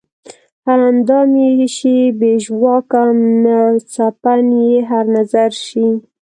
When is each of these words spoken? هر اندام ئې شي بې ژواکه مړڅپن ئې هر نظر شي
هر 0.65 0.79
اندام 0.91 1.31
ئې 1.43 1.67
شي 1.77 1.97
بې 2.19 2.31
ژواکه 2.45 3.01
مړڅپن 3.41 4.45
ئې 4.61 4.75
هر 4.89 5.05
نظر 5.17 5.51
شي 5.67 5.87